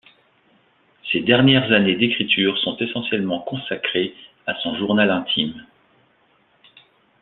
Ses 1.11 1.19
dernières 1.19 1.71
années 1.71 1.95
d’écriture 1.95 2.57
sont 2.57 2.75
essentiellement 2.79 3.39
consacrées 3.39 4.15
à 4.47 4.55
son 4.63 4.73
journal 4.75 5.11
intime. 5.11 5.63